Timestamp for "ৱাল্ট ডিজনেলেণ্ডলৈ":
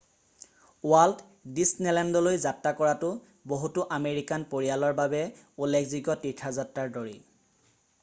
0.91-2.39